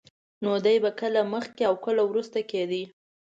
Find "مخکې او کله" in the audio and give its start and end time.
1.33-2.01